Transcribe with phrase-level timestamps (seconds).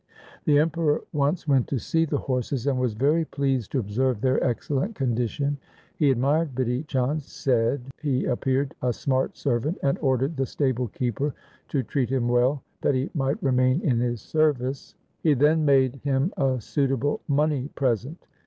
[0.45, 4.43] The Emperor once went to see the horses and was very pleased to observe their
[4.43, 5.59] excellent condition.
[5.95, 10.87] He admired Bidhi Chand, said he appeared a smart ser vant, and ordered the stable
[10.87, 11.35] keeper
[11.67, 14.95] to treat him well, that he might remain in his service.
[15.21, 18.25] He then made him a suitable money present.